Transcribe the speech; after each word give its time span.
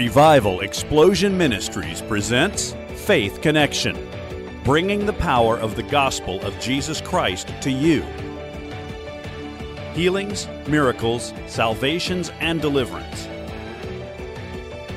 Revival 0.00 0.60
Explosion 0.60 1.36
Ministries 1.36 2.00
presents 2.00 2.74
Faith 3.04 3.42
Connection, 3.42 4.08
bringing 4.64 5.04
the 5.04 5.12
power 5.12 5.58
of 5.58 5.76
the 5.76 5.82
gospel 5.82 6.40
of 6.40 6.58
Jesus 6.58 7.02
Christ 7.02 7.52
to 7.60 7.70
you. 7.70 8.00
Healings, 9.92 10.48
miracles, 10.66 11.34
salvations, 11.48 12.32
and 12.40 12.62
deliverance. 12.62 13.28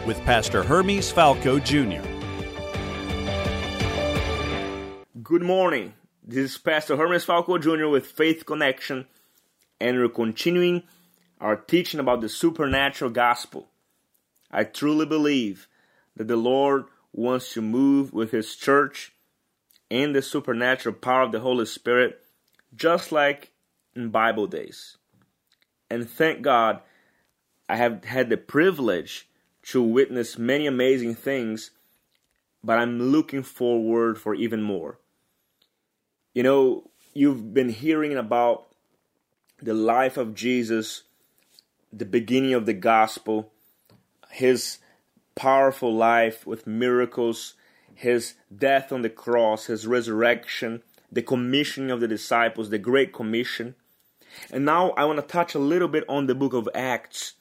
With 0.06 0.22
Pastor 0.22 0.64
Hermes 0.64 1.12
Falco 1.12 1.60
Jr. 1.60 2.02
Good 5.22 5.44
morning. 5.44 5.96
This 6.26 6.52
is 6.52 6.58
Pastor 6.58 6.96
Hermes 6.96 7.26
Falco 7.26 7.58
Jr. 7.58 7.88
with 7.88 8.06
Faith 8.06 8.46
Connection, 8.46 9.06
and 9.82 9.98
we're 9.98 10.08
continuing 10.08 10.84
our 11.42 11.58
teaching 11.58 12.00
about 12.00 12.22
the 12.22 12.30
supernatural 12.30 13.12
gospel. 13.12 13.68
I 14.54 14.64
truly 14.64 15.08
believe 15.08 15.68
that 16.16 16.28
the 16.28 16.38
Lord 16.38 16.86
wants 17.12 17.54
to 17.54 17.62
move 17.62 18.14
with 18.14 18.32
His 18.32 18.56
church 18.56 19.12
in 19.90 20.14
the 20.14 20.22
supernatural 20.22 20.96
power 20.96 21.24
of 21.24 21.32
the 21.32 21.40
Holy 21.40 21.66
Spirit, 21.66 22.22
just 22.76 23.12
like 23.12 23.52
in 23.96 24.10
Bible 24.10 24.46
days. 24.46 24.98
And 25.90 26.08
thank 26.08 26.44
God 26.44 26.82
I 27.68 27.78
have 27.78 28.06
had 28.06 28.30
the 28.30 28.38
privilege 28.38 29.28
to 29.64 29.82
witness 29.82 30.38
many 30.38 30.68
amazing 30.68 31.16
things, 31.16 31.72
but 32.64 32.78
I'm 32.78 33.12
looking 33.12 33.44
forward 33.44 34.20
for 34.20 34.36
even 34.36 34.62
more. 34.62 35.00
You 36.34 36.44
know, 36.44 36.92
you've 37.14 37.54
been 37.54 37.70
hearing 37.70 38.18
about 38.18 38.68
the 39.62 39.74
life 39.74 40.18
of 40.18 40.36
Jesus, 40.36 41.04
the 41.92 42.06
beginning 42.06 42.54
of 42.54 42.66
the 42.66 42.74
gospel, 42.74 43.53
his 44.34 44.80
powerful 45.36 45.94
life 45.94 46.48
with 46.48 46.66
miracles, 46.66 47.54
his 47.94 48.34
death 48.56 48.92
on 48.92 49.04
the 49.04 49.10
cross, 49.10 49.68
his 49.68 49.86
resurrection, 49.86 50.82
the 51.12 51.22
commissioning 51.22 51.92
of 51.92 52.00
the 52.00 52.08
disciples, 52.08 52.70
the 52.70 52.80
Great 52.80 53.14
Commission. 53.14 53.76
And 54.52 54.66
now 54.66 54.90
I 54.92 55.06
want 55.06 55.20
to 55.20 55.26
touch 55.26 55.54
a 55.54 55.60
little 55.60 55.88
bit 55.88 56.04
on 56.10 56.26
the 56.26 56.34
book 56.34 56.54
of 56.54 56.68
Acts 56.74 57.34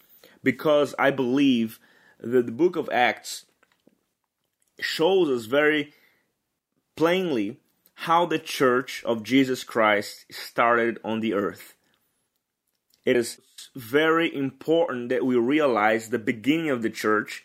because 0.42 0.94
I 0.98 1.10
believe 1.10 1.78
that 2.20 2.44
the 2.44 2.52
book 2.52 2.76
of 2.76 2.90
Acts 2.92 3.46
shows 4.78 5.30
us 5.30 5.46
very 5.46 5.94
plainly 6.94 7.58
how 7.94 8.26
the 8.26 8.38
church 8.38 9.02
of 9.04 9.22
Jesus 9.22 9.64
Christ 9.64 10.26
started 10.30 10.98
on 11.02 11.20
the 11.20 11.32
earth. 11.32 11.74
It 13.04 13.16
is 13.16 13.40
very 13.74 14.34
important 14.34 15.08
that 15.08 15.24
we 15.24 15.36
realize 15.36 16.08
the 16.08 16.18
beginning 16.18 16.70
of 16.70 16.82
the 16.82 16.90
church 16.90 17.44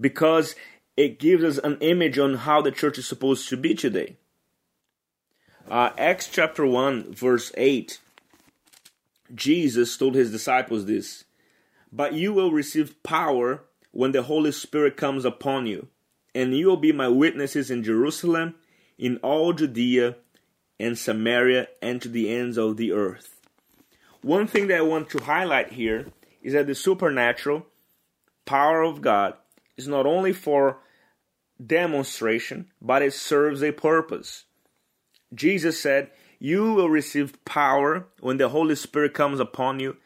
because 0.00 0.54
it 0.96 1.18
gives 1.18 1.42
us 1.42 1.58
an 1.58 1.78
image 1.80 2.18
on 2.18 2.34
how 2.34 2.60
the 2.60 2.70
church 2.70 2.98
is 2.98 3.06
supposed 3.06 3.48
to 3.48 3.56
be 3.56 3.74
today. 3.74 4.16
Uh, 5.68 5.90
Acts 5.96 6.28
chapter 6.28 6.66
1, 6.66 7.14
verse 7.14 7.50
8, 7.56 7.98
Jesus 9.34 9.96
told 9.96 10.14
his 10.14 10.30
disciples 10.30 10.84
this 10.84 11.24
But 11.90 12.12
you 12.12 12.32
will 12.32 12.52
receive 12.52 13.02
power 13.02 13.62
when 13.90 14.12
the 14.12 14.24
Holy 14.24 14.52
Spirit 14.52 14.96
comes 14.96 15.24
upon 15.24 15.66
you, 15.66 15.88
and 16.34 16.54
you 16.54 16.66
will 16.66 16.76
be 16.76 16.92
my 16.92 17.08
witnesses 17.08 17.70
in 17.70 17.82
Jerusalem, 17.82 18.54
in 18.98 19.16
all 19.18 19.52
Judea 19.52 20.16
and 20.78 20.98
Samaria, 20.98 21.68
and 21.80 22.02
to 22.02 22.08
the 22.08 22.28
ends 22.28 22.58
of 22.58 22.76
the 22.76 22.92
earth. 22.92 23.33
One 24.24 24.46
thing 24.46 24.68
that 24.68 24.78
I 24.78 24.80
want 24.80 25.10
to 25.10 25.22
highlight 25.22 25.72
here 25.74 26.06
is 26.42 26.54
that 26.54 26.66
the 26.66 26.74
supernatural 26.74 27.66
power 28.46 28.80
of 28.80 29.02
God 29.02 29.34
is 29.76 29.86
not 29.86 30.06
only 30.06 30.32
for 30.32 30.78
demonstration, 31.64 32.70
but 32.80 33.02
it 33.02 33.12
serves 33.12 33.62
a 33.62 33.72
purpose. 33.72 34.44
Jesus 35.34 35.78
said, 35.78 36.10
You 36.38 36.72
will 36.72 36.88
receive 36.88 37.44
power 37.44 38.06
when 38.20 38.38
the 38.38 38.48
Holy 38.48 38.76
Spirit 38.76 39.12
comes 39.12 39.40
upon 39.40 39.78
you, 39.78 39.98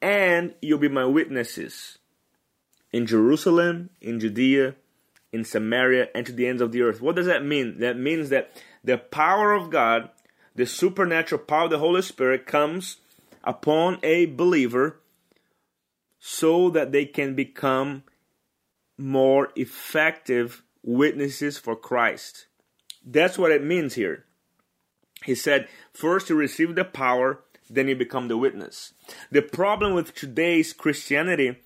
and 0.00 0.54
you'll 0.62 0.78
be 0.78 0.88
my 0.88 1.06
witnesses 1.06 1.98
in 2.92 3.06
Jerusalem, 3.06 3.90
in 4.00 4.20
Judea, 4.20 4.76
in 5.32 5.44
Samaria, 5.44 6.10
and 6.14 6.24
to 6.26 6.32
the 6.32 6.46
ends 6.46 6.62
of 6.62 6.70
the 6.70 6.82
earth. 6.82 7.02
What 7.02 7.16
does 7.16 7.26
that 7.26 7.44
mean? 7.44 7.80
That 7.80 7.98
means 7.98 8.28
that 8.28 8.52
the 8.84 8.98
power 8.98 9.52
of 9.52 9.70
God, 9.70 10.10
the 10.54 10.64
supernatural 10.64 11.42
power 11.42 11.64
of 11.64 11.70
the 11.70 11.78
Holy 11.80 12.02
Spirit, 12.02 12.46
comes 12.46 12.98
upon 13.44 13.98
a 14.02 14.26
believer 14.26 15.00
so 16.18 16.70
that 16.70 16.90
they 16.90 17.04
can 17.04 17.34
become 17.34 18.02
more 18.96 19.50
effective 19.56 20.62
witnesses 20.82 21.58
for 21.58 21.76
Christ. 21.76 22.46
That's 23.04 23.38
what 23.38 23.50
it 23.50 23.62
means 23.62 23.94
here. 23.94 24.24
He 25.24 25.34
said, 25.34 25.68
first 25.92 26.30
you 26.30 26.36
receive 26.36 26.74
the 26.74 26.84
power, 26.84 27.40
then 27.68 27.88
you 27.88 27.96
become 27.96 28.28
the 28.28 28.36
witness. 28.36 28.94
The 29.30 29.42
problem 29.42 29.94
with 29.94 30.14
today's 30.14 30.72
Christianity 30.72 31.58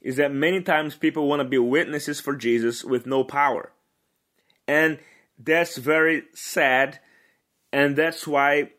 is 0.00 0.16
that 0.16 0.32
many 0.32 0.60
times 0.62 0.94
people 0.94 1.26
want 1.26 1.40
to 1.40 1.48
be 1.48 1.58
witnesses 1.58 2.20
for 2.20 2.36
Jesus 2.36 2.84
with 2.84 3.06
no 3.06 3.24
power. 3.24 3.72
And 4.68 4.98
that's 5.38 5.76
very 5.76 6.24
sad, 6.34 7.00
and 7.72 7.96
that's 7.96 8.26
why 8.26 8.70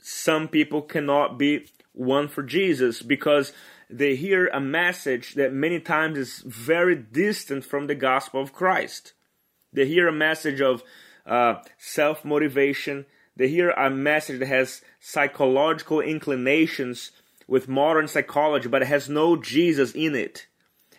some 0.00 0.48
people 0.48 0.82
cannot 0.82 1.38
be 1.38 1.66
won 1.94 2.28
for 2.28 2.42
Jesus 2.42 3.02
because 3.02 3.52
they 3.88 4.16
hear 4.16 4.48
a 4.48 4.60
message 4.60 5.34
that 5.34 5.52
many 5.52 5.80
times 5.80 6.18
is 6.18 6.42
very 6.44 6.96
distant 6.96 7.64
from 7.64 7.86
the 7.86 7.94
gospel 7.94 8.42
of 8.42 8.52
Christ. 8.52 9.12
They 9.72 9.86
hear 9.86 10.08
a 10.08 10.12
message 10.12 10.60
of 10.60 10.82
uh, 11.26 11.56
self 11.78 12.24
motivation. 12.24 13.06
They 13.36 13.48
hear 13.48 13.70
a 13.70 13.90
message 13.90 14.40
that 14.40 14.46
has 14.46 14.82
psychological 15.00 16.00
inclinations 16.00 17.10
with 17.48 17.68
modern 17.68 18.08
psychology, 18.08 18.68
but 18.68 18.82
it 18.82 18.88
has 18.88 19.08
no 19.08 19.36
Jesus 19.36 19.92
in 19.92 20.14
it. 20.14 20.46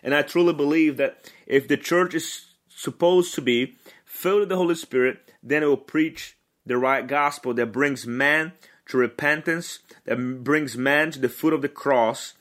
And 0.02 0.14
I 0.14 0.22
truly 0.22 0.52
believe 0.52 0.98
that 0.98 1.32
if 1.46 1.66
the 1.66 1.76
church 1.76 2.14
is 2.14 2.46
supposed 2.68 3.34
to 3.34 3.40
be 3.40 3.76
filled 4.04 4.40
with 4.40 4.48
the 4.50 4.56
Holy 4.56 4.74
Spirit, 4.74 5.32
then 5.42 5.62
it 5.62 5.66
will 5.66 5.76
preach 5.76 6.36
the 6.64 6.76
right 6.76 7.06
gospel 7.06 7.54
that 7.54 7.72
brings 7.72 8.06
man 8.06 8.52
to 8.86 8.96
repentance, 8.96 9.80
that 10.04 10.44
brings 10.44 10.76
man 10.76 11.10
to 11.10 11.18
the 11.18 11.28
foot 11.28 11.52
of 11.52 11.62
the 11.62 11.68
cross, 11.68 12.34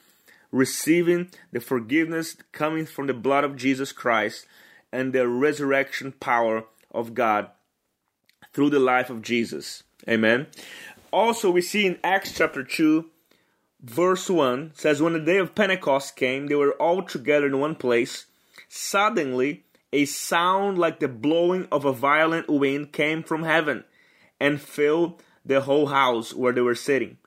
receiving 0.52 1.30
the 1.52 1.60
forgiveness 1.60 2.38
coming 2.52 2.86
from 2.86 3.08
the 3.08 3.14
blood 3.14 3.44
of 3.44 3.56
Jesus 3.56 3.92
Christ 3.92 4.46
and 4.92 5.12
the 5.12 5.28
resurrection 5.28 6.14
power 6.14 6.66
of 6.92 7.14
God 7.14 7.50
through 8.54 8.70
the 8.70 8.80
life 8.80 9.10
of 9.10 9.22
Jesus. 9.22 9.84
Amen. 10.08 10.48
Also, 11.12 11.52
we 11.52 11.62
see 11.62 11.86
in 11.86 12.00
Acts 12.04 12.34
chapter 12.34 12.64
2, 12.64 13.06
verse 13.82 14.30
1 14.30 14.72
says, 14.76 15.02
When 15.02 15.14
the 15.14 15.20
day 15.20 15.38
of 15.38 15.56
Pentecost 15.56 16.16
came, 16.16 16.48
they 16.48 16.56
were 16.56 16.74
all 16.74 17.04
together 17.04 17.48
in 17.48 17.60
one 17.60 17.76
place. 17.76 18.26
Suddenly, 18.70 19.64
a 19.92 20.06
sound 20.06 20.78
like 20.78 21.00
the 21.00 21.08
blowing 21.08 21.68
of 21.72 21.86
a 21.86 21.94
violent 21.94 22.50
wind 22.50 22.92
came 22.92 23.24
from 23.24 23.44
heaven 23.44 23.84
and 24.40 24.62
filled 24.62 25.22
the 25.46 25.62
whole 25.62 25.88
house 25.88 26.34
where 26.34 26.54
they 26.54 26.62
were 26.62 26.76
sitting. 26.76 27.18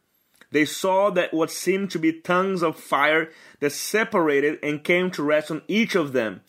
They 0.50 0.64
saw 0.64 1.10
that 1.10 1.34
what 1.34 1.50
seemed 1.50 1.90
to 1.90 1.98
be 1.98 2.12
tongues 2.12 2.62
of 2.62 2.78
fire 2.78 3.30
that 3.60 3.70
separated 3.70 4.58
and 4.62 4.82
came 4.82 5.10
to 5.12 5.22
rest 5.22 5.50
on 5.50 5.62
each 5.68 5.94
of 5.94 6.12
them. 6.12 6.40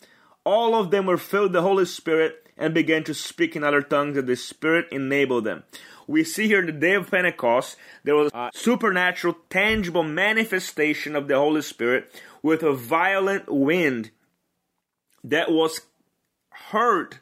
All 0.44 0.74
of 0.74 0.90
them 0.90 1.06
were 1.06 1.18
filled 1.18 1.44
with 1.44 1.52
the 1.52 1.62
Holy 1.62 1.84
Spirit 1.84 2.46
and 2.56 2.72
began 2.74 3.04
to 3.04 3.14
speak 3.14 3.56
in 3.56 3.64
other 3.64 3.82
tongues 3.82 4.16
that 4.16 4.26
the 4.26 4.36
Spirit 4.36 4.86
enabled 4.90 5.44
them. 5.44 5.64
We 6.06 6.24
see 6.24 6.46
here 6.46 6.64
the 6.64 6.72
day 6.72 6.94
of 6.94 7.10
Pentecost, 7.10 7.76
there 8.04 8.16
was 8.16 8.32
a 8.34 8.50
supernatural, 8.52 9.36
tangible 9.48 10.02
manifestation 10.02 11.14
of 11.14 11.28
the 11.28 11.36
Holy 11.36 11.62
Spirit 11.62 12.12
with 12.42 12.62
a 12.62 12.72
violent 12.72 13.48
wind 13.48 14.10
that 15.22 15.50
was 15.50 15.82
heard. 16.70 17.18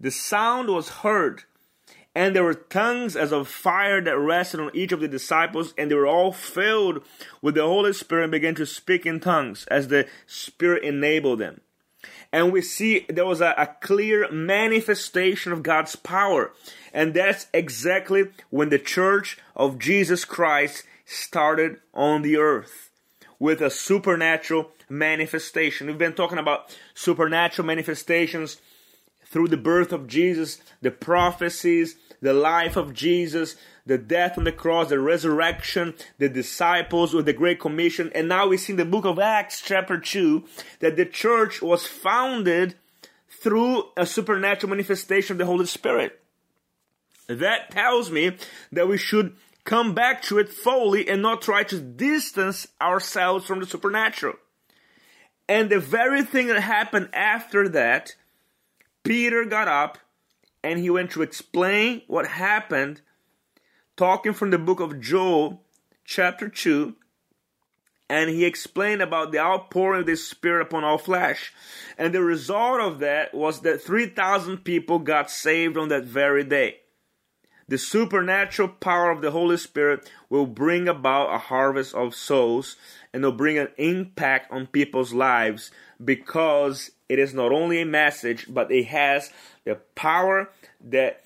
The 0.00 0.10
sound 0.10 0.68
was 0.68 0.88
heard 0.88 1.44
and 2.14 2.34
there 2.34 2.44
were 2.44 2.54
tongues 2.54 3.16
as 3.16 3.32
of 3.32 3.48
fire 3.48 4.00
that 4.00 4.16
rested 4.16 4.60
on 4.60 4.70
each 4.72 4.92
of 4.92 5.00
the 5.00 5.08
disciples, 5.08 5.74
and 5.76 5.90
they 5.90 5.94
were 5.94 6.06
all 6.06 6.32
filled 6.32 7.02
with 7.42 7.56
the 7.56 7.62
Holy 7.62 7.92
Spirit 7.92 8.24
and 8.24 8.32
began 8.32 8.54
to 8.54 8.66
speak 8.66 9.04
in 9.04 9.18
tongues 9.18 9.66
as 9.66 9.88
the 9.88 10.06
Spirit 10.26 10.84
enabled 10.84 11.40
them. 11.40 11.60
And 12.32 12.52
we 12.52 12.62
see 12.62 13.06
there 13.08 13.26
was 13.26 13.40
a, 13.40 13.54
a 13.56 13.66
clear 13.80 14.30
manifestation 14.30 15.52
of 15.52 15.62
God's 15.62 15.96
power. 15.96 16.52
And 16.92 17.14
that's 17.14 17.46
exactly 17.52 18.24
when 18.50 18.68
the 18.68 18.78
church 18.78 19.38
of 19.56 19.78
Jesus 19.78 20.24
Christ 20.24 20.84
started 21.04 21.78
on 21.92 22.22
the 22.22 22.36
earth 22.36 22.90
with 23.38 23.60
a 23.60 23.70
supernatural 23.70 24.70
manifestation. 24.88 25.86
We've 25.86 25.98
been 25.98 26.14
talking 26.14 26.38
about 26.38 26.76
supernatural 26.94 27.66
manifestations 27.66 28.58
through 29.24 29.48
the 29.48 29.56
birth 29.56 29.92
of 29.92 30.06
Jesus, 30.06 30.60
the 30.80 30.90
prophecies, 30.90 31.96
the 32.24 32.32
life 32.32 32.76
of 32.76 32.94
Jesus, 32.94 33.54
the 33.84 33.98
death 33.98 34.38
on 34.38 34.44
the 34.44 34.52
cross, 34.52 34.88
the 34.88 34.98
resurrection, 34.98 35.92
the 36.16 36.28
disciples 36.28 37.12
with 37.12 37.26
the 37.26 37.34
Great 37.34 37.60
Commission, 37.60 38.10
and 38.14 38.26
now 38.28 38.46
we 38.46 38.56
see 38.56 38.72
in 38.72 38.78
the 38.78 38.84
book 38.86 39.04
of 39.04 39.18
Acts, 39.18 39.60
chapter 39.60 39.98
2, 39.98 40.42
that 40.80 40.96
the 40.96 41.04
church 41.04 41.60
was 41.60 41.86
founded 41.86 42.76
through 43.28 43.84
a 43.98 44.06
supernatural 44.06 44.70
manifestation 44.70 45.34
of 45.34 45.38
the 45.38 45.44
Holy 45.44 45.66
Spirit. 45.66 46.18
That 47.26 47.70
tells 47.70 48.10
me 48.10 48.38
that 48.72 48.88
we 48.88 48.96
should 48.96 49.36
come 49.64 49.92
back 49.92 50.22
to 50.22 50.38
it 50.38 50.48
fully 50.48 51.06
and 51.06 51.20
not 51.20 51.42
try 51.42 51.62
to 51.64 51.78
distance 51.78 52.66
ourselves 52.80 53.44
from 53.44 53.60
the 53.60 53.66
supernatural. 53.66 54.36
And 55.46 55.68
the 55.68 55.78
very 55.78 56.22
thing 56.22 56.46
that 56.46 56.60
happened 56.60 57.10
after 57.12 57.68
that, 57.68 58.16
Peter 59.02 59.44
got 59.44 59.68
up 59.68 59.98
and 60.64 60.80
he 60.80 60.88
went 60.88 61.10
to 61.10 61.20
explain 61.20 62.00
what 62.06 62.26
happened, 62.26 63.02
talking 63.98 64.32
from 64.32 64.50
the 64.50 64.58
book 64.58 64.80
of 64.80 64.98
Joel, 64.98 65.62
chapter 66.06 66.48
2. 66.48 66.96
And 68.08 68.30
he 68.30 68.46
explained 68.46 69.02
about 69.02 69.30
the 69.30 69.38
outpouring 69.38 70.00
of 70.00 70.06
the 70.06 70.16
Spirit 70.16 70.62
upon 70.62 70.82
all 70.82 70.96
flesh. 70.96 71.52
And 71.98 72.14
the 72.14 72.22
result 72.22 72.80
of 72.80 72.98
that 73.00 73.34
was 73.34 73.60
that 73.60 73.82
3,000 73.82 74.58
people 74.58 74.98
got 75.00 75.30
saved 75.30 75.76
on 75.76 75.88
that 75.88 76.04
very 76.04 76.44
day. 76.44 76.80
The 77.68 77.78
supernatural 77.78 78.68
power 78.68 79.10
of 79.10 79.20
the 79.20 79.32
Holy 79.32 79.58
Spirit 79.58 80.10
will 80.30 80.46
bring 80.46 80.88
about 80.88 81.34
a 81.34 81.38
harvest 81.38 81.94
of 81.94 82.14
souls 82.14 82.76
and 83.12 83.22
will 83.22 83.32
bring 83.32 83.58
an 83.58 83.68
impact 83.76 84.50
on 84.50 84.66
people's 84.66 85.12
lives 85.12 85.70
because 86.02 86.90
it 87.08 87.18
is 87.18 87.34
not 87.34 87.52
only 87.52 87.80
a 87.80 87.86
message, 87.86 88.46
but 88.48 88.70
it 88.70 88.86
has 88.86 89.30
the 89.64 89.76
power 89.94 90.50
that 90.80 91.22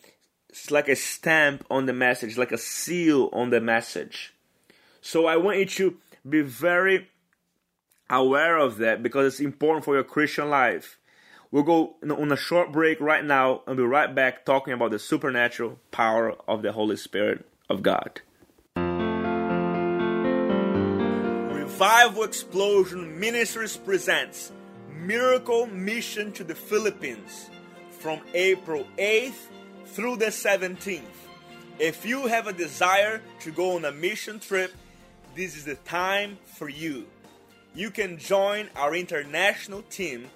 it's 0.48 0.70
like 0.70 0.88
a 0.88 0.96
stamp 0.96 1.64
on 1.70 1.86
the 1.86 1.92
message, 1.92 2.36
like 2.36 2.52
a 2.52 2.58
seal 2.58 3.28
on 3.32 3.50
the 3.50 3.60
message. 3.60 4.34
So 5.00 5.26
I 5.26 5.36
want 5.36 5.58
you 5.58 5.64
to 5.66 5.96
be 6.28 6.40
very 6.40 7.08
aware 8.10 8.56
of 8.56 8.78
that 8.78 9.02
because 9.02 9.26
it's 9.26 9.40
important 9.40 9.84
for 9.84 9.94
your 9.94 10.04
Christian 10.04 10.50
life. 10.50 10.98
We'll 11.50 11.62
go 11.62 11.96
on 12.02 12.30
a 12.30 12.36
short 12.36 12.72
break 12.72 13.00
right 13.00 13.24
now 13.24 13.62
and 13.66 13.76
be 13.76 13.82
right 13.82 14.14
back 14.14 14.44
talking 14.44 14.74
about 14.74 14.90
the 14.90 14.98
supernatural 14.98 15.78
power 15.90 16.34
of 16.46 16.62
the 16.62 16.72
Holy 16.72 16.96
Spirit 16.96 17.46
of 17.70 17.82
God. 17.82 18.20
Revival 21.54 22.24
Explosion 22.24 23.18
Ministries 23.20 23.76
presents 23.76 24.52
Miracle 25.08 25.64
Mission 25.64 26.32
to 26.32 26.44
the 26.44 26.54
Philippines 26.54 27.48
from 27.98 28.20
April 28.34 28.86
8th 28.98 29.46
through 29.86 30.16
the 30.16 30.26
17th. 30.26 31.00
If 31.78 32.04
you 32.04 32.26
have 32.26 32.46
a 32.46 32.52
desire 32.52 33.22
to 33.40 33.50
go 33.50 33.76
on 33.76 33.86
a 33.86 33.90
mission 33.90 34.38
trip, 34.38 34.70
this 35.34 35.56
is 35.56 35.64
the 35.64 35.76
time 35.76 36.36
for 36.44 36.68
you. 36.68 37.06
You 37.74 37.90
can 37.90 38.18
join 38.18 38.68
our 38.76 38.94
international 38.94 39.80
team 39.88 40.28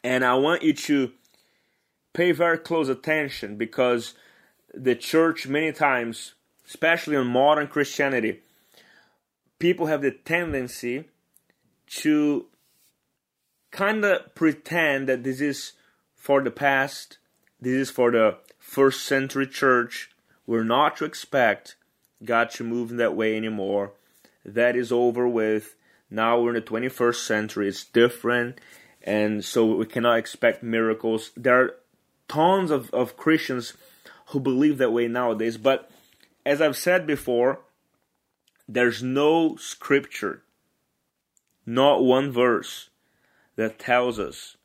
And 0.03 0.25
I 0.25 0.37
want 0.37 0.63
you 0.63 0.73
to 0.73 1.13
pay 2.15 2.33
very 2.33 2.57
close 2.57 2.89
attention 2.89 3.57
because 3.57 4.15
the 4.73 4.95
church, 4.95 5.47
many 5.47 5.71
times, 5.73 6.33
especially 6.67 7.17
in 7.17 7.27
modern 7.27 7.69
Christianity, 7.69 8.41
people 9.63 9.87
have 9.87 10.03
the 10.03 10.11
tendency 10.11 11.05
to 11.87 12.47
kind 13.71 14.05
of 14.05 14.35
pretend 14.35 15.09
that 15.09 15.23
this 15.23 15.41
is 15.41 15.75
for 16.17 16.43
the 16.43 16.51
past, 16.51 17.19
this 17.61 17.75
is 17.75 17.89
for 17.89 18.11
the 18.11 18.37
first 18.59 19.05
century 19.05 19.47
church. 19.47 20.11
We're 20.49 20.65
not 20.65 20.97
to 20.97 21.05
expect 21.05 21.77
God 22.25 22.51
to 22.51 22.65
move 22.65 22.91
in 22.91 22.97
that 22.97 23.15
way 23.15 23.37
anymore. 23.37 23.93
That 24.45 24.75
is 24.75 24.91
over 24.91 25.29
with. 25.29 25.77
Now 26.11 26.41
we're 26.41 26.57
in 26.57 26.57
the 26.57 26.63
21st 26.63 27.25
century, 27.25 27.69
it's 27.69 27.85
different, 27.85 28.61
and 29.05 29.45
so 29.45 29.77
we 29.77 29.87
cannot 29.87 30.19
expect 30.19 30.65
miracles. 30.65 31.31
There 31.37 31.63
are 31.63 31.75
tons 32.27 32.73
of, 32.73 32.91
of 32.91 33.17
Christians 33.17 33.75
who 34.31 34.41
believe 34.41 34.79
that 34.79 34.93
way 34.93 35.07
nowadays, 35.07 35.57
but 35.57 35.89
as 36.45 36.61
I've 36.61 36.77
said 36.77 37.07
before, 37.07 37.61
there's 38.73 39.03
no 39.03 39.57
scripture, 39.57 40.43
not 41.67 42.03
one 42.03 42.33
verse, 42.33 42.89
that 43.57 43.79
tells 43.79 44.19
us 44.19 44.57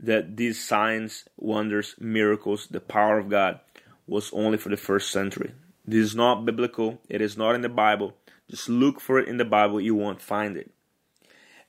that 0.00 0.38
these 0.38 0.64
signs, 0.64 1.24
wonders, 1.36 1.94
miracles, 2.00 2.66
the 2.68 2.80
power 2.80 3.18
of 3.18 3.28
God 3.28 3.60
was 4.06 4.32
only 4.32 4.56
for 4.56 4.70
the 4.70 4.78
first 4.78 5.10
century. 5.10 5.52
This 5.84 6.06
is 6.06 6.14
not 6.14 6.46
biblical, 6.46 7.02
it 7.10 7.20
is 7.20 7.36
not 7.36 7.54
in 7.54 7.60
the 7.60 7.68
Bible. 7.68 8.14
Just 8.50 8.68
look 8.70 8.98
for 8.98 9.18
it 9.18 9.28
in 9.28 9.36
the 9.36 9.44
Bible, 9.44 9.78
you 9.78 9.94
won't 9.94 10.22
find 10.22 10.56
it. 10.56 10.70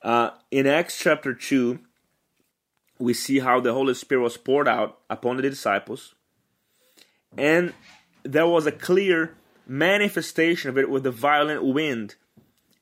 Uh, 0.01 0.30
in 0.51 0.68
Acts 0.68 0.98
chapter 0.98 1.33
2, 1.33 1.80
we 3.00 3.14
see 3.14 3.40
how 3.40 3.59
the 3.59 3.73
Holy 3.73 3.94
Spirit 3.94 4.21
was 4.21 4.38
poured 4.38 4.69
out 4.69 5.00
upon 5.09 5.35
the 5.35 5.42
disciples, 5.42 6.16
and 7.38 7.73
there 8.23 8.47
was 8.47 8.66
a 8.66 8.71
clear 8.71 9.35
manifestation 9.68 10.69
of 10.69 10.78
it 10.78 10.90
with 10.90 11.06
a 11.06 11.12
violent 11.12 11.64
wind, 11.64 12.16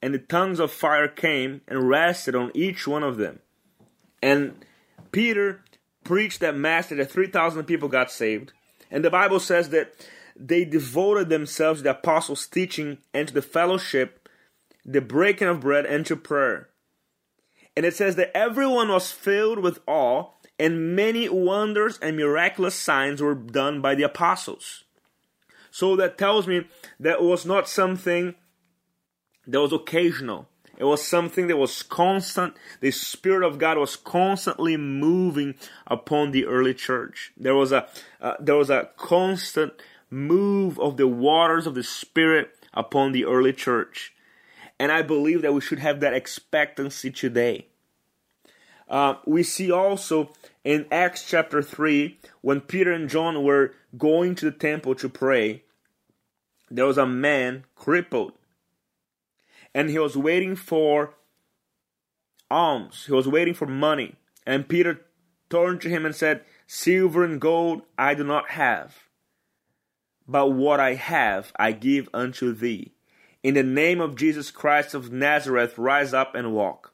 and 0.01 0.13
the 0.13 0.19
tongues 0.19 0.59
of 0.59 0.71
fire 0.71 1.07
came 1.07 1.61
and 1.67 1.87
rested 1.87 2.35
on 2.35 2.51
each 2.53 2.87
one 2.87 3.03
of 3.03 3.17
them. 3.17 3.39
And 4.21 4.65
Peter 5.11 5.63
preached 6.03 6.39
that 6.41 6.55
mass 6.55 6.87
that 6.87 7.11
3,000 7.11 7.63
people 7.63 7.89
got 7.89 8.11
saved. 8.11 8.51
And 8.91 9.03
the 9.03 9.09
Bible 9.09 9.39
says 9.39 9.69
that 9.69 9.93
they 10.35 10.65
devoted 10.65 11.29
themselves 11.29 11.79
to 11.79 11.83
the 11.83 11.91
apostles' 11.91 12.47
teaching 12.47 12.97
and 13.13 13.27
to 13.27 13.33
the 13.33 13.41
fellowship, 13.41 14.27
the 14.85 15.01
breaking 15.01 15.47
of 15.47 15.61
bread, 15.61 15.85
and 15.85 16.05
to 16.05 16.15
prayer. 16.15 16.69
And 17.75 17.85
it 17.85 17.95
says 17.95 18.15
that 18.17 18.35
everyone 18.35 18.89
was 18.89 19.11
filled 19.11 19.59
with 19.59 19.79
awe, 19.87 20.31
and 20.59 20.95
many 20.95 21.27
wonders 21.29 21.97
and 21.99 22.17
miraculous 22.17 22.75
signs 22.75 23.21
were 23.21 23.35
done 23.35 23.81
by 23.81 23.95
the 23.95 24.03
apostles. 24.03 24.83
So 25.73 25.95
that 25.95 26.19
tells 26.19 26.45
me 26.45 26.67
that 26.99 27.23
was 27.23 27.47
not 27.47 27.67
something 27.67 28.35
that 29.47 29.59
was 29.59 29.73
occasional. 29.73 30.47
It 30.77 30.83
was 30.83 31.03
something 31.03 31.47
that 31.47 31.57
was 31.57 31.81
constant. 31.81 32.53
The 32.79 32.91
Spirit 32.91 33.43
of 33.43 33.57
God 33.57 33.79
was 33.79 33.95
constantly 33.95 34.77
moving 34.77 35.55
upon 35.87 36.29
the 36.29 36.45
early 36.45 36.75
church. 36.75 37.33
There 37.35 37.55
was 37.55 37.71
a 37.71 37.87
uh, 38.21 38.35
there 38.39 38.55
was 38.55 38.69
a 38.69 38.91
constant 38.97 39.73
move 40.11 40.79
of 40.79 40.97
the 40.97 41.07
waters 41.07 41.65
of 41.65 41.73
the 41.73 41.81
Spirit 41.81 42.51
upon 42.75 43.11
the 43.11 43.25
early 43.25 43.51
church, 43.51 44.13
and 44.77 44.91
I 44.91 45.01
believe 45.01 45.41
that 45.41 45.55
we 45.55 45.61
should 45.61 45.79
have 45.79 46.01
that 46.01 46.13
expectancy 46.13 47.09
today. 47.09 47.65
Uh, 48.93 49.15
we 49.25 49.41
see 49.41 49.71
also 49.71 50.29
in 50.63 50.85
Acts 50.91 51.27
chapter 51.27 51.63
3, 51.63 52.15
when 52.41 52.61
Peter 52.61 52.91
and 52.91 53.09
John 53.09 53.43
were 53.43 53.73
going 53.97 54.35
to 54.35 54.45
the 54.45 54.51
temple 54.51 54.93
to 54.93 55.09
pray, 55.09 55.63
there 56.69 56.85
was 56.85 56.99
a 56.99 57.07
man 57.07 57.63
crippled. 57.75 58.33
And 59.73 59.89
he 59.89 59.97
was 59.97 60.15
waiting 60.15 60.55
for 60.55 61.15
alms, 62.51 63.05
he 63.07 63.13
was 63.13 63.27
waiting 63.27 63.55
for 63.55 63.65
money. 63.65 64.13
And 64.45 64.69
Peter 64.69 65.01
turned 65.49 65.81
to 65.81 65.89
him 65.89 66.05
and 66.05 66.15
said, 66.15 66.41
Silver 66.67 67.23
and 67.23 67.41
gold 67.41 67.81
I 67.97 68.13
do 68.13 68.23
not 68.23 68.51
have, 68.51 68.95
but 70.27 70.49
what 70.49 70.79
I 70.79 70.93
have 70.93 71.51
I 71.57 71.71
give 71.71 72.09
unto 72.13 72.53
thee. 72.53 72.91
In 73.41 73.55
the 73.55 73.63
name 73.63 73.99
of 73.99 74.15
Jesus 74.15 74.51
Christ 74.51 74.93
of 74.93 75.11
Nazareth, 75.11 75.79
rise 75.79 76.13
up 76.13 76.35
and 76.35 76.53
walk. 76.53 76.92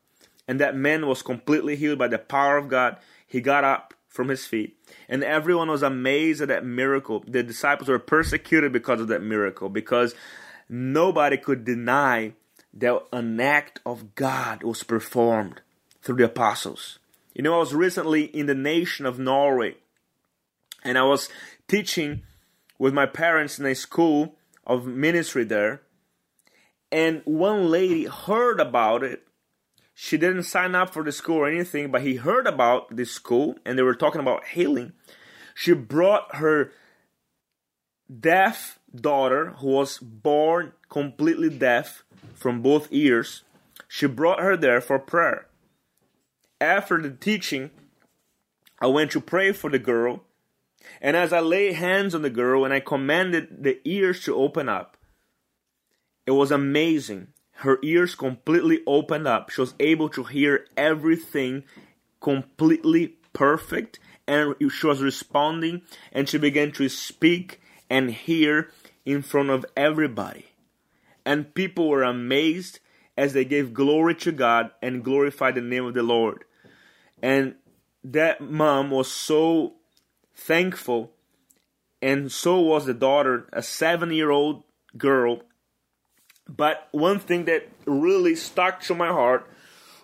And 0.50 0.60
that 0.60 0.76
man 0.76 1.06
was 1.06 1.22
completely 1.22 1.76
healed 1.76 2.00
by 2.00 2.08
the 2.08 2.18
power 2.18 2.58
of 2.58 2.70
God. 2.70 2.98
He 3.28 3.40
got 3.40 3.64
up 3.64 3.94
from 4.08 4.30
his 4.30 4.48
feet. 4.48 4.76
And 5.08 5.24
everyone 5.24 5.70
was 5.70 5.84
amazed 5.84 6.42
at 6.42 6.48
that 6.48 6.66
miracle. 6.66 7.24
The 7.28 7.44
disciples 7.44 7.88
were 7.88 8.00
persecuted 8.00 8.74
because 8.74 9.00
of 9.00 9.10
that 9.10 9.22
miracle, 9.22 9.70
because 9.70 10.16
nobody 10.68 11.38
could 11.38 11.66
deny 11.66 12.34
that 12.74 13.00
an 13.14 13.40
act 13.40 13.80
of 13.86 14.16
God 14.16 14.64
was 14.64 14.82
performed 14.82 15.62
through 16.02 16.16
the 16.16 16.26
apostles. 16.26 16.98
You 17.36 17.44
know, 17.44 17.54
I 17.54 17.60
was 17.60 17.76
recently 17.76 18.24
in 18.24 18.48
the 18.48 18.56
nation 18.56 19.06
of 19.06 19.20
Norway, 19.20 19.76
and 20.84 20.98
I 20.98 21.04
was 21.04 21.30
teaching 21.68 22.24
with 22.80 22.96
my 22.96 23.06
parents 23.06 23.60
in 23.60 23.68
a 23.68 23.76
school 23.76 24.36
of 24.66 24.88
ministry 24.88 25.44
there. 25.44 25.84
And 26.92 27.22
one 27.26 27.70
lady 27.70 28.06
heard 28.06 28.60
about 28.60 29.04
it. 29.04 29.28
She 30.02 30.18
didn't 30.18 30.44
sign 30.44 30.76
up 30.76 30.94
for 30.94 31.04
the 31.04 31.12
school 31.12 31.40
or 31.40 31.50
anything, 31.50 31.92
but 31.92 32.04
he 32.04 32.16
heard 32.16 32.48
about 32.48 32.96
this 32.96 33.12
school 33.12 33.58
and 33.66 33.78
they 33.78 33.84
were 33.84 33.94
talking 33.94 34.22
about 34.22 34.48
healing. 34.48 34.94
She 35.54 35.74
brought 35.74 36.38
her 36.38 36.72
deaf 38.10 38.80
daughter, 38.96 39.56
who 39.58 39.68
was 39.68 39.98
born 39.98 40.72
completely 40.88 41.50
deaf 41.50 42.06
from 42.34 42.62
both 42.62 42.88
ears, 42.92 43.44
she 43.90 44.08
brought 44.08 44.40
her 44.40 44.56
there 44.56 44.80
for 44.80 45.00
prayer. 45.00 45.48
After 46.62 47.02
the 47.02 47.12
teaching, 47.12 47.70
I 48.80 48.88
went 48.88 49.12
to 49.12 49.20
pray 49.20 49.52
for 49.52 49.70
the 49.70 49.80
girl 49.80 50.24
and 51.02 51.18
as 51.18 51.34
I 51.34 51.42
laid 51.42 51.74
hands 51.74 52.16
on 52.16 52.22
the 52.22 52.30
girl 52.30 52.64
and 52.64 52.74
I 52.74 52.80
commanded 52.80 53.64
the 53.64 53.82
ears 53.84 54.24
to 54.24 54.34
open 54.34 54.70
up, 54.70 54.96
it 56.26 56.32
was 56.32 56.52
amazing. 56.52 57.34
Her 57.60 57.78
ears 57.84 58.16
completely 58.16 58.82
opened 58.88 59.28
up. 59.28 59.50
She 59.50 59.62
was 59.62 59.74
able 59.80 60.10
to 60.10 60.24
hear 60.24 60.66
everything 60.78 61.64
completely 62.22 63.16
perfect 63.34 64.00
and 64.28 64.56
she 64.72 64.88
was 64.88 65.02
responding 65.02 65.82
and 66.12 66.30
she 66.30 66.38
began 66.38 66.72
to 66.74 66.88
speak 66.88 67.60
and 67.90 68.12
hear 68.12 68.72
in 69.06 69.22
front 69.22 69.50
of 69.50 69.66
everybody. 69.76 70.46
And 71.26 71.54
people 71.54 71.90
were 71.90 72.04
amazed 72.04 72.80
as 73.18 73.34
they 73.34 73.44
gave 73.44 73.74
glory 73.74 74.16
to 74.16 74.32
God 74.32 74.72
and 74.82 75.04
glorified 75.04 75.56
the 75.56 75.62
name 75.62 75.86
of 75.86 75.94
the 75.94 76.04
Lord. 76.04 76.46
And 77.22 77.56
that 78.04 78.40
mom 78.40 78.92
was 78.92 79.12
so 79.12 79.74
thankful, 80.34 81.12
and 82.02 82.32
so 82.32 82.62
was 82.62 82.86
the 82.86 82.94
daughter, 82.94 83.50
a 83.52 83.62
seven 83.62 84.12
year 84.12 84.32
old 84.32 84.64
girl. 84.98 85.42
But 86.50 86.88
one 86.92 87.20
thing 87.20 87.46
that 87.46 87.70
really 87.86 88.36
stuck 88.36 88.82
to 88.84 88.96
my 88.96 89.08
heart 89.08 89.48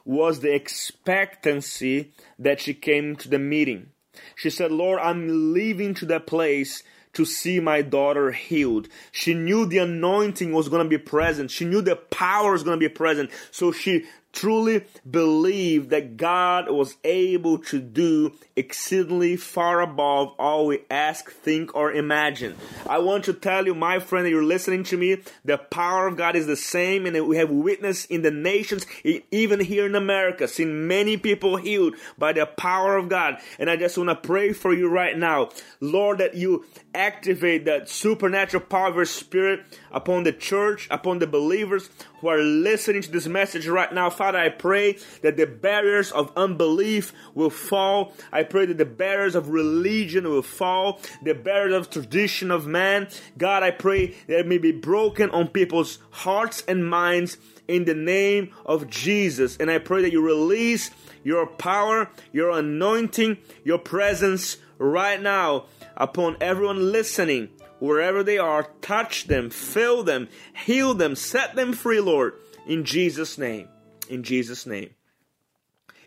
was 0.06 0.40
the 0.40 0.54
expectancy 0.54 2.14
that 2.38 2.60
she 2.60 2.74
came 2.74 3.16
to 3.16 3.28
the 3.28 3.40
meeting. 3.40 3.90
She 4.36 4.52
said, 4.52 4.72
Lord, 4.72 5.00
I'm 5.00 5.54
leaving 5.54 5.96
to 5.96 6.06
that 6.06 6.28
place 6.28 6.84
to 7.14 7.26
see 7.26 7.60
my 7.60 7.82
daughter 7.82 8.32
healed. 8.32 8.88
She 9.12 9.34
knew 9.34 9.66
the 9.66 9.80
anointing 9.80 10.52
was 10.52 10.70
going 10.70 10.84
to 10.84 10.90
be 10.90 10.98
present. 10.98 11.50
She 11.50 11.66
knew 11.66 11.82
the 11.82 11.96
power 11.96 12.52
was 12.52 12.64
going 12.64 12.80
to 12.80 12.90
be 12.90 12.94
present. 12.94 13.32
So 13.52 13.72
she 13.72 14.06
truly 14.36 14.84
believe 15.10 15.90
that 15.90 16.18
God 16.18 16.70
was 16.70 16.98
able 17.04 17.58
to 17.60 17.80
do 17.80 18.34
exceedingly 18.56 19.36
far 19.36 19.82
above 19.82 20.34
all 20.38 20.68
we 20.68 20.80
ask, 20.90 21.32
think, 21.32 21.74
or 21.74 21.92
imagine. 21.92 22.56
I 22.88 23.00
want 23.00 23.26
to 23.26 23.34
tell 23.34 23.66
you, 23.66 23.74
my 23.74 24.00
friend, 24.00 24.26
that 24.26 24.30
you're 24.30 24.44
listening 24.44 24.84
to 24.86 24.98
me, 24.98 25.24
the 25.44 25.58
power 25.58 26.08
of 26.08 26.18
God 26.18 26.36
is 26.36 26.48
the 26.48 26.56
same, 26.56 27.06
and 27.06 27.28
we 27.28 27.38
have 27.38 27.50
witnessed 27.50 28.12
in 28.12 28.22
the 28.22 28.32
nations, 28.32 28.86
even 29.32 29.60
here 29.60 29.86
in 29.86 29.96
America, 29.96 30.48
seen 30.48 30.88
many 30.88 31.18
people 31.18 31.58
healed 31.58 31.96
by 32.18 32.34
the 32.34 32.46
power 32.46 32.98
of 32.98 33.10
God. 33.10 33.38
And 33.58 33.70
I 33.70 33.76
just 33.78 33.98
want 33.98 34.10
to 34.10 34.16
pray 34.16 34.54
for 34.54 34.74
you 34.74 34.90
right 34.90 35.18
now, 35.18 35.50
Lord, 35.80 36.20
that 36.20 36.36
you 36.36 36.66
activate 36.94 37.66
that 37.66 37.90
supernatural 37.90 38.64
power 38.64 38.88
of 38.88 38.96
your 38.96 39.06
spirit 39.06 39.66
upon 39.92 40.24
the 40.24 40.32
church, 40.32 40.88
upon 40.92 41.20
the 41.20 41.28
believers 41.28 41.90
who 42.20 42.28
are 42.28 42.42
listening 42.42 43.02
to 43.02 43.12
this 43.12 43.28
message 43.28 43.68
right 43.68 43.94
now. 43.94 44.10
Father, 44.26 44.40
I 44.40 44.50
pray 44.50 44.98
that 45.22 45.38
the 45.38 45.46
barriers 45.46 46.12
of 46.12 46.32
unbelief 46.36 47.14
will 47.36 47.52
fall. 47.52 48.12
I 48.32 48.42
pray 48.42 48.66
that 48.66 48.80
the 48.80 48.84
barriers 48.84 49.36
of 49.36 49.50
religion 49.50 50.28
will 50.28 50.42
fall, 50.42 51.00
the 51.22 51.36
barriers 51.36 51.76
of 51.76 51.92
tradition 51.92 52.50
of 52.50 52.66
man. 52.66 53.08
God, 53.38 53.62
I 53.62 53.70
pray 53.70 54.16
that 54.26 54.40
it 54.40 54.48
may 54.48 54.58
be 54.58 54.72
broken 54.72 55.30
on 55.30 55.50
people's 55.50 56.00
hearts 56.10 56.64
and 56.68 56.90
minds 56.90 57.38
in 57.68 57.86
the 57.86 57.94
name 57.94 58.50
of 58.66 58.90
Jesus. 58.90 59.58
And 59.58 59.70
I 59.70 59.78
pray 59.78 60.02
that 60.02 60.12
you 60.12 60.26
release 60.26 60.90
your 61.24 61.46
power, 61.46 62.10
your 62.32 62.50
anointing, 62.50 63.38
your 63.64 63.78
presence 63.78 64.58
right 64.80 65.22
now 65.22 65.66
upon 65.96 66.38
everyone 66.42 66.92
listening 66.92 67.50
wherever 67.78 68.24
they 68.24 68.40
are, 68.40 68.64
touch 68.82 69.26
them, 69.26 69.52
fill 69.52 70.02
them, 70.02 70.30
heal 70.66 70.96
them, 70.96 71.16
set 71.16 71.56
them 71.56 71.74
free, 71.74 72.00
Lord, 72.00 72.34
in 72.66 72.86
Jesus' 72.86 73.38
name. 73.38 73.68
In 74.08 74.24
Jesus' 74.24 74.66
name. 74.66 74.92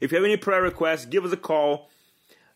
If 0.00 0.12
you 0.12 0.16
have 0.16 0.24
any 0.24 0.36
prayer 0.36 0.62
requests, 0.62 1.06
give 1.06 1.24
us 1.24 1.32
a 1.32 1.36
call, 1.36 1.90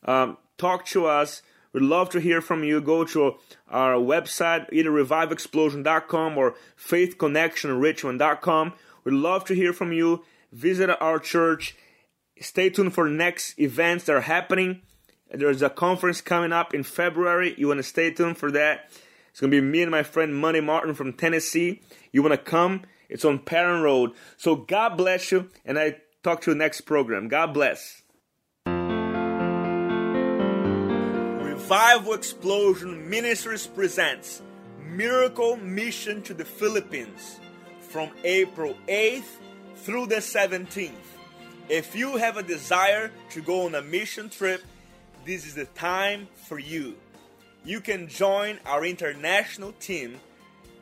um, 0.04 0.36
talk 0.58 0.86
to 0.86 1.06
us. 1.06 1.42
We'd 1.72 1.82
love 1.82 2.10
to 2.10 2.20
hear 2.20 2.40
from 2.40 2.62
you. 2.64 2.80
Go 2.80 3.04
to 3.04 3.36
our 3.68 3.94
website, 3.94 4.70
either 4.72 4.90
reviveexplosion.com 4.90 6.36
or 6.36 6.54
faithconnectionrichmond.com. 6.78 8.72
We'd 9.04 9.14
love 9.14 9.44
to 9.46 9.54
hear 9.54 9.72
from 9.72 9.92
you. 9.92 10.24
Visit 10.52 10.90
our 11.02 11.18
church. 11.18 11.74
Stay 12.40 12.68
tuned 12.70 12.94
for 12.94 13.08
next 13.08 13.58
events 13.58 14.04
that 14.04 14.16
are 14.16 14.20
happening. 14.20 14.82
There's 15.30 15.62
a 15.62 15.70
conference 15.70 16.20
coming 16.20 16.52
up 16.52 16.74
in 16.74 16.82
February. 16.82 17.54
You 17.56 17.68
want 17.68 17.78
to 17.78 17.84
stay 17.84 18.10
tuned 18.10 18.36
for 18.36 18.50
that. 18.52 18.90
It's 19.30 19.40
going 19.40 19.50
to 19.50 19.60
be 19.60 19.66
me 19.66 19.80
and 19.80 19.90
my 19.90 20.02
friend 20.02 20.36
Money 20.36 20.60
Martin 20.60 20.92
from 20.92 21.14
Tennessee. 21.14 21.80
You 22.12 22.22
want 22.22 22.32
to 22.32 22.38
come? 22.38 22.82
It's 23.12 23.26
on 23.26 23.40
Parham 23.40 23.82
Road. 23.82 24.12
So 24.38 24.56
God 24.56 24.96
bless 24.96 25.30
you, 25.30 25.50
and 25.66 25.78
I 25.78 25.98
talk 26.22 26.40
to 26.42 26.52
you 26.52 26.56
next 26.56 26.80
program. 26.80 27.28
God 27.28 27.52
bless. 27.52 28.00
Revival 31.44 32.14
Explosion 32.14 33.10
Ministries 33.10 33.66
presents 33.66 34.40
Miracle 34.80 35.56
Mission 35.56 36.22
to 36.22 36.32
the 36.32 36.46
Philippines 36.46 37.38
from 37.80 38.08
April 38.24 38.74
8th 38.88 39.24
through 39.76 40.06
the 40.06 40.16
17th. 40.16 40.92
If 41.68 41.94
you 41.94 42.16
have 42.16 42.38
a 42.38 42.42
desire 42.42 43.10
to 43.30 43.42
go 43.42 43.66
on 43.66 43.74
a 43.74 43.82
mission 43.82 44.30
trip, 44.30 44.62
this 45.26 45.46
is 45.46 45.54
the 45.54 45.66
time 45.66 46.28
for 46.34 46.58
you. 46.58 46.96
You 47.62 47.82
can 47.82 48.08
join 48.08 48.58
our 48.64 48.86
international 48.86 49.72
team 49.72 50.18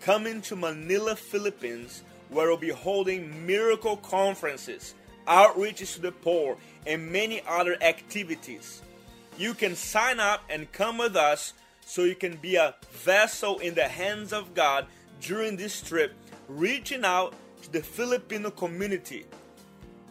coming 0.00 0.40
to 0.42 0.54
Manila, 0.54 1.16
Philippines, 1.16 2.04
where 2.30 2.48
we'll 2.48 2.56
be 2.56 2.70
holding 2.70 3.46
miracle 3.46 3.96
conferences, 3.96 4.94
outreaches 5.26 5.94
to 5.94 6.00
the 6.00 6.12
poor, 6.12 6.56
and 6.86 7.10
many 7.10 7.42
other 7.46 7.76
activities. 7.82 8.82
You 9.36 9.52
can 9.54 9.76
sign 9.76 10.20
up 10.20 10.44
and 10.48 10.70
come 10.72 10.98
with 10.98 11.16
us 11.16 11.54
so 11.84 12.04
you 12.04 12.14
can 12.14 12.36
be 12.36 12.54
a 12.56 12.76
vessel 12.92 13.58
in 13.58 13.74
the 13.74 13.88
hands 13.88 14.32
of 14.32 14.54
God 14.54 14.86
during 15.20 15.56
this 15.56 15.80
trip, 15.80 16.12
reaching 16.48 17.04
out 17.04 17.34
to 17.62 17.72
the 17.72 17.82
Filipino 17.82 18.50
community. 18.50 19.26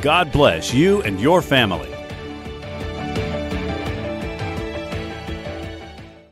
God 0.00 0.32
bless 0.32 0.74
you 0.74 1.02
and 1.02 1.20
your 1.20 1.42
family. 1.42 1.93